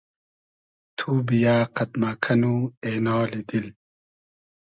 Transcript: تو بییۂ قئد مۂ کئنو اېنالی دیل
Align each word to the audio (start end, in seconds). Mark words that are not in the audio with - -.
تو 0.97 1.09
بییۂ 1.27 1.55
قئد 1.75 1.91
مۂ 2.01 2.11
کئنو 2.23 2.55
اېنالی 2.85 3.41
دیل 3.49 3.67